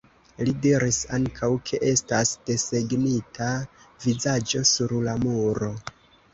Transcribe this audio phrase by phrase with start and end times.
[0.47, 3.53] Li diris ankaŭ, ke estas desegnita
[4.07, 5.75] vizaĝo sur la muro.